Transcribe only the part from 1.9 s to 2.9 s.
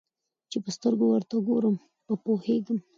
په پوهېږم